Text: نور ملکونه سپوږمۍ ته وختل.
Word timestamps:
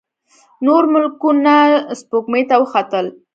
نور 0.65 0.83
ملکونه 0.93 1.55
سپوږمۍ 1.99 2.43
ته 2.49 2.55
وختل. 2.61 3.05